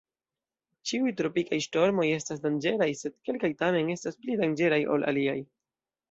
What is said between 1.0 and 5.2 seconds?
tropikaj ŝtormoj estas danĝeraj, sed kelkaj tamen estas pli danĝeraj ol